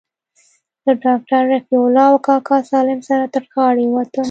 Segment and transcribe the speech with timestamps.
[0.85, 4.19] له ډاکتر رفيع الله او کاکا سالم سره تر غاړې ووتم.